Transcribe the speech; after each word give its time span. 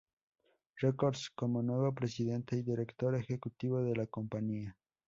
Records, 0.77 1.29
como 1.29 1.61
nuevo 1.61 1.93
Presidente 1.93 2.55
y 2.55 2.63
Director 2.63 3.13
Ejecutivo 3.13 3.83
de 3.83 3.95
la 3.95 4.07
compañía. 4.07 4.75